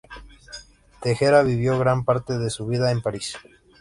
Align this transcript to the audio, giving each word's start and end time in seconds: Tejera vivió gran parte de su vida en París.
Tejera 1.03 1.43
vivió 1.43 1.77
gran 1.77 2.03
parte 2.05 2.39
de 2.39 2.49
su 2.49 2.65
vida 2.65 2.89
en 2.89 3.03
París. 3.03 3.37